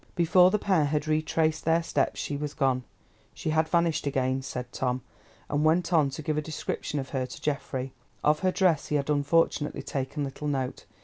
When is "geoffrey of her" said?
7.39-8.51